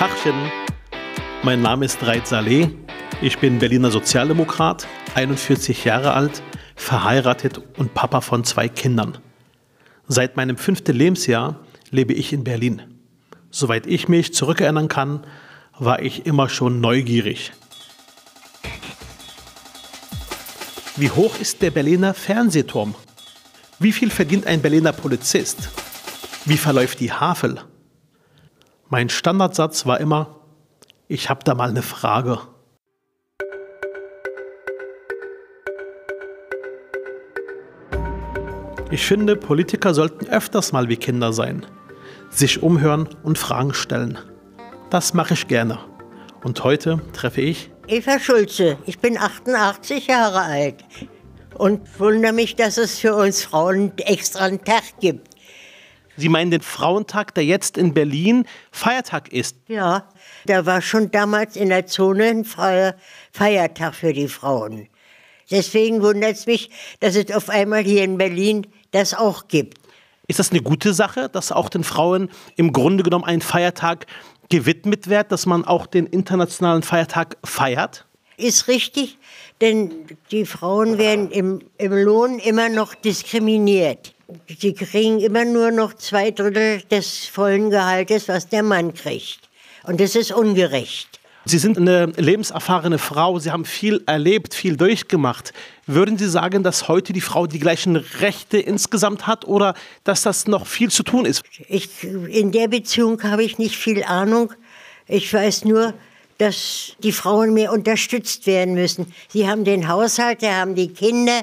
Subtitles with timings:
[0.00, 0.50] Tachchen.
[1.42, 2.70] Mein Name ist Reit Saleh.
[3.20, 6.42] Ich bin Berliner Sozialdemokrat, 41 Jahre alt,
[6.74, 9.18] verheiratet und Papa von zwei Kindern.
[10.08, 11.60] Seit meinem fünften Lebensjahr
[11.90, 12.80] lebe ich in Berlin.
[13.50, 15.26] Soweit ich mich zurückerinnern kann,
[15.78, 17.52] war ich immer schon neugierig.
[20.96, 22.94] Wie hoch ist der Berliner Fernsehturm?
[23.78, 25.68] Wie viel verdient ein Berliner Polizist?
[26.46, 27.60] Wie verläuft die Havel?
[28.92, 30.40] Mein Standardsatz war immer,
[31.06, 32.40] ich habe da mal eine Frage.
[38.90, 41.64] Ich finde, Politiker sollten öfters mal wie Kinder sein,
[42.30, 44.18] sich umhören und Fragen stellen.
[44.90, 45.78] Das mache ich gerne.
[46.42, 48.76] Und heute treffe ich Eva Schulze.
[48.86, 50.84] Ich bin 88 Jahre alt
[51.54, 55.28] und wundere mich, dass es für uns Frauen extra einen Tag gibt.
[56.20, 59.56] Sie meinen den Frauentag, der jetzt in Berlin Feiertag ist?
[59.66, 60.08] Ja,
[60.46, 62.94] da war schon damals in der Zone ein freier
[63.32, 64.88] Feiertag für die Frauen.
[65.50, 69.78] Deswegen wundert es mich, dass es auf einmal hier in Berlin das auch gibt.
[70.28, 74.06] Ist das eine gute Sache, dass auch den Frauen im Grunde genommen ein Feiertag
[74.48, 78.06] gewidmet wird, dass man auch den internationalen Feiertag feiert?
[78.36, 79.18] Ist richtig,
[79.60, 79.90] denn
[80.30, 84.14] die Frauen werden im, im Lohn immer noch diskriminiert.
[84.58, 89.40] Sie kriegen immer nur noch zwei Drittel des vollen Gehaltes, was der Mann kriegt.
[89.84, 91.20] Und das ist ungerecht.
[91.46, 95.54] Sie sind eine lebenserfahrene Frau, Sie haben viel erlebt, viel durchgemacht.
[95.86, 100.46] Würden Sie sagen, dass heute die Frau die gleichen Rechte insgesamt hat oder dass das
[100.46, 101.42] noch viel zu tun ist?
[101.68, 104.52] Ich, in der Beziehung habe ich nicht viel Ahnung.
[105.08, 105.94] Ich weiß nur,
[106.36, 109.12] dass die Frauen mehr unterstützt werden müssen.
[109.28, 111.40] Sie haben den Haushalt, sie haben die Kinder,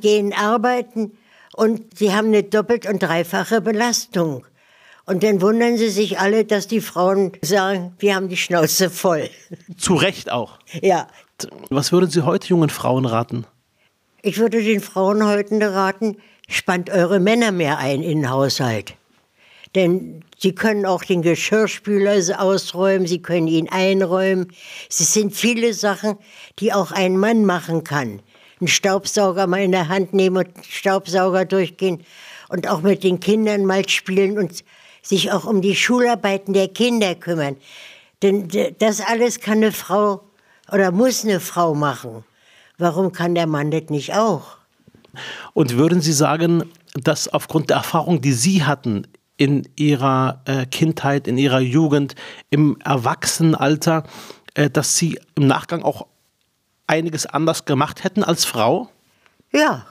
[0.00, 1.12] gehen arbeiten
[1.56, 4.46] und sie haben eine doppelt und dreifache Belastung.
[5.06, 9.30] Und dann wundern sie sich alle, dass die Frauen sagen, wir haben die Schnauze voll.
[9.76, 10.58] Zu Recht auch.
[10.82, 11.06] Ja.
[11.70, 13.46] Was würden Sie heute jungen Frauen raten?
[14.22, 16.16] Ich würde den Frauen heute raten,
[16.48, 18.94] spannt eure Männer mehr ein in den Haushalt.
[19.74, 24.52] Denn sie können auch den Geschirrspüler ausräumen, sie können ihn einräumen.
[24.88, 26.16] Es sind viele Sachen,
[26.58, 28.20] die auch ein Mann machen kann.
[28.60, 32.04] Einen Staubsauger mal in der Hand nehmen und Staubsauger durchgehen
[32.48, 34.64] und auch mit den Kindern mal spielen und
[35.02, 37.56] sich auch um die Schularbeiten der Kinder kümmern.
[38.22, 40.22] Denn das alles kann eine Frau
[40.72, 42.24] oder muss eine Frau machen.
[42.78, 44.56] Warum kann der Mann das nicht auch?
[45.54, 49.06] Und würden Sie sagen, dass aufgrund der Erfahrung, die Sie hatten
[49.36, 52.14] in Ihrer äh, Kindheit, in Ihrer Jugend,
[52.50, 54.04] im Erwachsenenalter,
[54.54, 56.06] äh, dass Sie im Nachgang auch
[56.86, 58.90] einiges anders gemacht hätten als Frau?
[59.52, 59.86] Ja,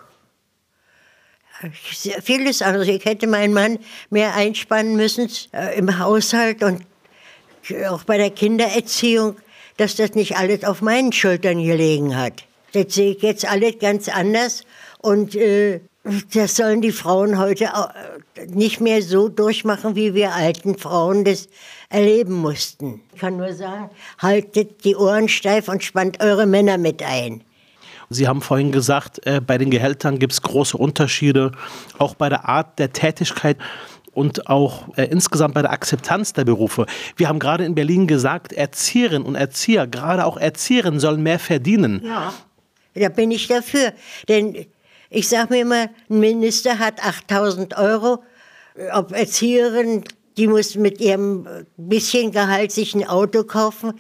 [2.22, 2.88] vieles anderes.
[2.88, 3.80] Ich hätte meinen Mann
[4.10, 6.82] mehr einspannen müssen äh, im Haushalt und
[7.90, 9.38] auch bei der Kindererziehung,
[9.78, 12.44] dass das nicht alles auf meinen Schultern gelegen hat.
[12.74, 14.64] Das sehe ich jetzt alles ganz anders
[15.00, 15.82] und äh,
[16.34, 17.72] das sollen die Frauen heute
[18.48, 21.48] nicht mehr so durchmachen, wie wir alten Frauen das
[21.90, 23.02] erleben mussten.
[23.14, 27.44] Ich kann nur sagen, haltet die Ohren steif und spannt eure Männer mit ein.
[28.10, 31.52] Sie haben vorhin gesagt, äh, bei den Gehältern gibt es große Unterschiede,
[31.98, 33.58] auch bei der Art der Tätigkeit
[34.14, 36.86] und auch äh, insgesamt bei der Akzeptanz der Berufe.
[37.16, 42.02] Wir haben gerade in Berlin gesagt, Erzieherinnen und Erzieher, gerade auch Erzieherinnen sollen mehr verdienen.
[42.06, 42.34] Ja,
[42.94, 43.94] da bin ich dafür.
[44.30, 44.66] Denn
[45.16, 48.22] ich sage mir immer, ein Minister hat 8000 Euro,
[48.94, 50.04] ob Erzieherin,
[50.36, 53.94] die muss mit ihrem bisschen Gehalt sich ein Auto kaufen.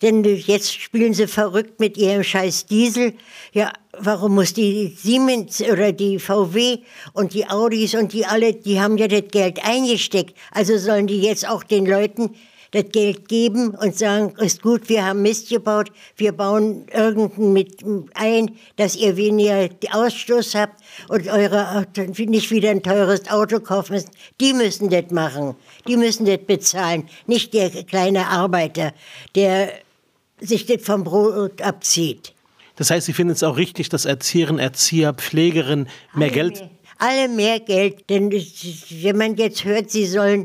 [0.00, 3.14] Denn jetzt spielen sie verrückt mit ihrem scheiß Diesel.
[3.52, 6.78] Ja, warum muss die Siemens oder die VW
[7.14, 10.36] und die Audis und die alle, die haben ja das Geld eingesteckt.
[10.52, 12.36] Also sollen die jetzt auch den Leuten
[12.72, 17.84] das Geld geben und sagen, ist gut, wir haben Mist gebaut, wir bauen irgendeinen mit
[18.14, 21.86] ein, dass ihr weniger Ausstoß habt und eure
[22.18, 24.08] nicht wieder ein teures Auto kaufen müsst.
[24.40, 25.56] Die müssen das machen.
[25.88, 28.92] Die müssen das bezahlen, nicht der kleine Arbeiter,
[29.34, 29.72] der
[30.40, 32.34] sich das vom Brot abzieht.
[32.76, 36.60] Das heißt, Sie finden es auch richtig, dass Erzieherinnen, Erzieher, Pflegerinnen mehr alle Geld.
[36.60, 38.08] Mehr, alle mehr Geld.
[38.08, 40.44] Denn wenn man jetzt hört, sie sollen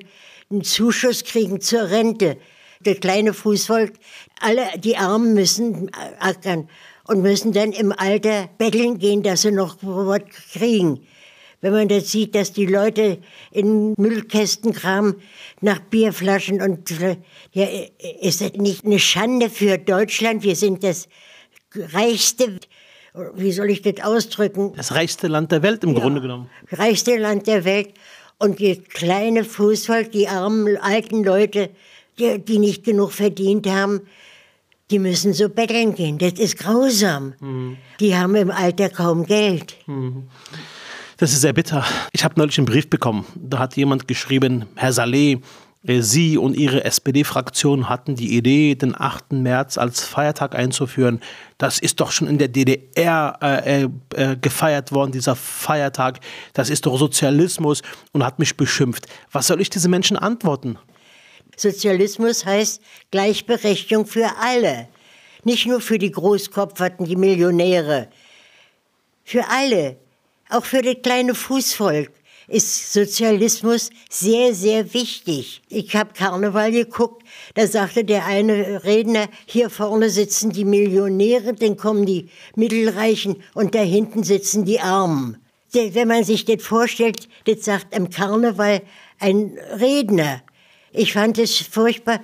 [0.50, 2.38] einen Zuschuss kriegen zur Rente,
[2.82, 3.94] das kleine Fußvolk,
[4.40, 5.90] alle die Armen müssen
[6.20, 6.70] ackern
[7.08, 10.22] und müssen dann im Alter betteln gehen, dass sie noch was
[10.54, 11.06] kriegen.
[11.62, 13.18] Wenn man das sieht, dass die Leute
[13.52, 15.16] in Müllkästen kramen
[15.62, 16.94] nach Bierflaschen und
[17.54, 17.66] ja,
[18.22, 20.44] ist das nicht eine Schande für Deutschland?
[20.44, 21.08] Wir sind das
[21.74, 22.60] reichste,
[23.34, 24.74] wie soll ich das ausdrücken?
[24.76, 26.50] Das reichste Land der Welt im ja, Grunde genommen.
[26.72, 27.94] Reichste Land der Welt.
[28.38, 31.70] Und die kleine Fußvolk, die armen alten Leute,
[32.20, 34.02] die, die nicht genug verdient haben,
[34.92, 36.18] die müssen so betteln gehen.
[36.18, 37.34] Das ist grausam.
[37.40, 37.78] Mhm.
[38.00, 39.76] Die haben im Alter kaum Geld.
[39.88, 40.28] Mhm.
[41.18, 41.86] Das ist sehr bitter.
[42.12, 43.26] Ich habe neulich einen Brief bekommen.
[43.36, 45.40] Da hat jemand geschrieben, Herr Saleh,
[45.88, 49.34] Sie und Ihre SPD-Fraktion hatten die Idee, den 8.
[49.34, 51.22] März als Feiertag einzuführen.
[51.58, 56.20] Das ist doch schon in der DDR äh, äh, äh, gefeiert worden, dieser Feiertag.
[56.54, 57.82] Das ist doch Sozialismus
[58.14, 59.06] und hat mich beschimpft.
[59.32, 60.78] Was soll ich diesen Menschen antworten?
[61.56, 64.88] Sozialismus heißt Gleichberechtigung für alle.
[65.44, 68.10] Nicht nur für die Großkopferten, die Millionäre.
[69.24, 69.98] Für alle.
[70.50, 72.12] Auch für das kleine Fußvolk
[72.48, 75.62] ist Sozialismus sehr, sehr wichtig.
[75.70, 77.24] Ich habe Karneval geguckt,
[77.56, 83.76] da sagte der eine Redner, hier vorne sitzen die Millionäre, dann kommen die Mittelreichen und
[83.76, 85.38] da hinten sitzen die Armen.
[85.74, 88.82] Wenn man sich das vorstellt, das sagt im Karneval
[89.20, 90.42] ein Redner.
[90.92, 92.22] Ich fand es furchtbar.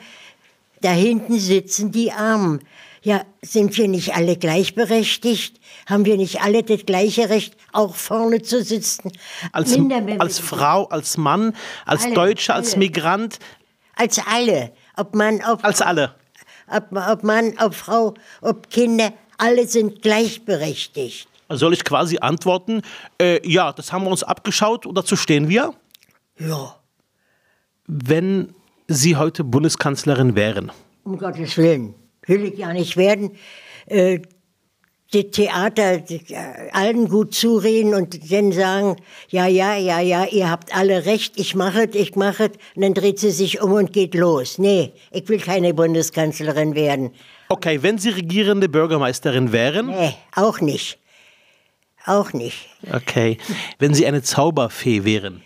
[0.81, 2.61] Da hinten sitzen die Armen.
[3.03, 5.59] Ja, sind wir nicht alle gleichberechtigt?
[5.87, 9.11] Haben wir nicht alle das gleiche Recht, auch vorne zu sitzen?
[9.51, 9.75] Als,
[10.19, 11.55] als Frau, als Mann,
[11.87, 13.39] als alle, Deutscher, als Migrant?
[13.95, 14.71] Als alle.
[14.95, 16.13] Ob Mann, ob Als alle.
[16.67, 21.27] Ob, ob Mann, ob Frau, ob Kinder, alle sind gleichberechtigt.
[21.49, 22.83] Soll ich quasi antworten,
[23.19, 25.73] äh, ja, das haben wir uns abgeschaut und dazu stehen wir?
[26.37, 26.75] Ja.
[27.87, 28.53] Wenn
[28.87, 30.71] Sie heute Bundeskanzlerin wären?
[31.03, 31.95] Um Gottes Willen
[32.25, 33.37] will ich ja nicht werden,
[33.87, 34.19] äh,
[35.13, 38.95] die Theater die, äh, allen gut zureden und dann sagen,
[39.29, 42.51] ja, ja, ja, ja, ihr habt alle recht, ich mache es, ich mache es.
[42.75, 44.57] Und dann dreht sie sich um und geht los.
[44.57, 47.11] Nee, ich will keine Bundeskanzlerin werden.
[47.49, 49.87] Okay, wenn Sie regierende Bürgermeisterin wären?
[49.87, 50.97] Nee, auch nicht.
[52.05, 52.69] Auch nicht.
[52.91, 53.37] Okay.
[53.77, 55.43] Wenn Sie eine Zauberfee wären?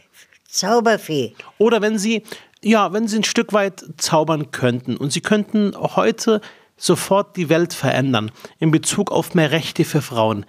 [0.48, 1.34] Zauberfee.
[1.58, 2.22] Oder wenn Sie,
[2.62, 6.42] ja, wenn Sie ein Stück weit zaubern könnten und Sie könnten heute
[6.78, 10.46] sofort die Welt verändern in Bezug auf mehr Rechte für Frauen.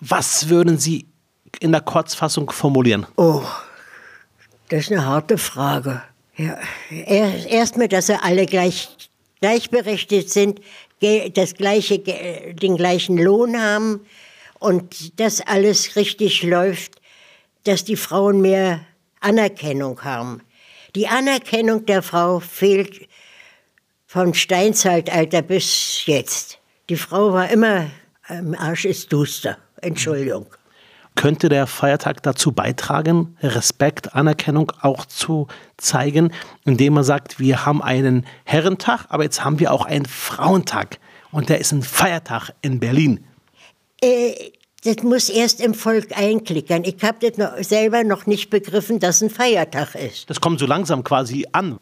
[0.00, 1.06] Was würden Sie
[1.60, 3.06] in der Kurzfassung formulieren?
[3.16, 3.42] Oh,
[4.68, 6.02] das ist eine harte Frage.
[6.36, 6.58] Ja,
[6.90, 8.88] Erstmal, dass sie alle gleich,
[9.40, 10.60] gleichberechtigt sind,
[11.34, 14.00] das gleiche, den gleichen Lohn haben
[14.60, 17.00] und dass alles richtig läuft,
[17.64, 18.80] dass die Frauen mehr
[19.20, 20.40] Anerkennung haben.
[20.94, 23.08] Die Anerkennung der Frau fehlt
[24.12, 26.58] vom Steinzeitalter bis jetzt.
[26.90, 27.86] Die Frau war immer,
[28.28, 29.56] im Arsch ist duster.
[29.80, 30.44] Entschuldigung.
[31.14, 35.46] Könnte der Feiertag dazu beitragen, Respekt, Anerkennung auch zu
[35.78, 36.30] zeigen,
[36.66, 40.98] indem man sagt, wir haben einen Herrentag, aber jetzt haben wir auch einen Frauentag
[41.30, 43.24] und der ist ein Feiertag in Berlin?
[44.02, 44.34] Äh,
[44.84, 46.84] das muss erst im Volk einklickern.
[46.84, 50.28] Ich habe das noch selber noch nicht begriffen, dass ein Feiertag ist.
[50.28, 51.78] Das kommt so langsam quasi an.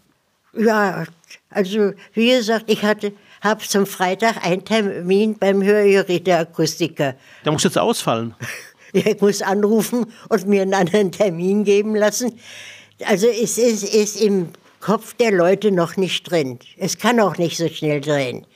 [0.52, 1.04] Ja,
[1.50, 7.14] also wie gesagt, ich hatte habe zum Freitag einen Termin beim Hörgeräteakustiker.
[7.44, 8.34] Der muss jetzt ausfallen.
[8.92, 12.38] ich muss anrufen und mir einen anderen Termin geben lassen.
[13.06, 14.50] Also es ist, ist im
[14.80, 16.58] Kopf der Leute noch nicht drin.
[16.76, 18.46] Es kann auch nicht so schnell drehen.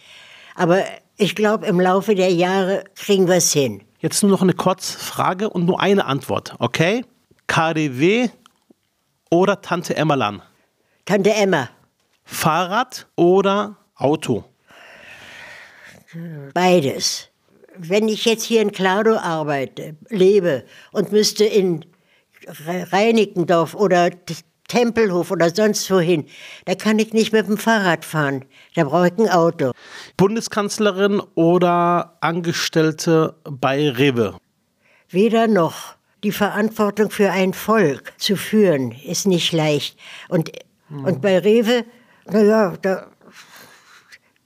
[0.54, 0.84] Aber
[1.16, 3.82] ich glaube, im Laufe der Jahre kriegen wir es hin.
[4.00, 7.04] Jetzt nur noch eine Kurzfrage und nur eine Antwort, okay?
[7.46, 8.28] KDW
[9.30, 10.42] oder Tante Emma Lan?
[11.06, 11.70] Tante Emma.
[12.24, 14.44] Fahrrad oder Auto?
[16.52, 17.28] Beides.
[17.76, 21.84] Wenn ich jetzt hier in Klado arbeite, lebe und müsste in
[22.46, 24.10] Reinickendorf oder
[24.68, 26.26] Tempelhof oder sonst wohin,
[26.66, 28.44] da kann ich nicht mit dem Fahrrad fahren.
[28.74, 29.72] Da brauche ich ein Auto.
[30.16, 34.36] Bundeskanzlerin oder Angestellte bei Rewe?
[35.08, 35.96] Weder noch.
[36.22, 39.98] Die Verantwortung für ein Volk zu führen ist nicht leicht.
[40.28, 40.50] Und,
[40.88, 41.04] hm.
[41.04, 41.84] und bei Rewe
[42.30, 43.06] naja, da,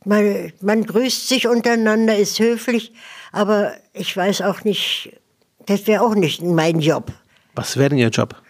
[0.04, 2.92] man, man grüßt sich untereinander, ist höflich,
[3.32, 5.18] aber ich weiß auch nicht,
[5.66, 7.12] das wäre auch nicht mein Job.
[7.54, 8.40] Was wäre denn Ihr Job?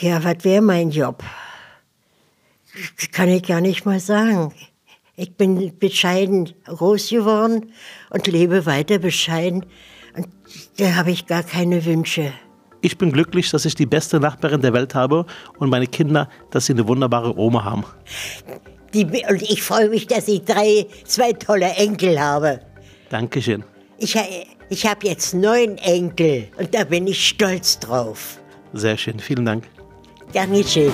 [0.00, 1.22] Ja, was wäre mein Job?
[2.96, 4.54] Das kann ich gar nicht mal sagen.
[5.16, 7.72] Ich bin bescheiden groß geworden
[8.10, 9.66] und lebe weiter bescheiden.
[10.16, 10.28] Und
[10.78, 12.32] da habe ich gar keine Wünsche.
[12.82, 15.26] Ich bin glücklich, dass ich die beste Nachbarin der Welt habe
[15.58, 17.84] und meine Kinder, dass sie eine wunderbare Oma haben.
[18.92, 22.60] Die, und ich freue mich, dass ich drei, zwei tolle Enkel habe.
[23.08, 23.64] Dankeschön.
[23.98, 24.16] Ich,
[24.68, 28.38] ich habe jetzt neun Enkel und da bin ich stolz drauf.
[28.72, 29.64] Sehr schön, vielen Dank.
[30.32, 30.92] Dankeschön.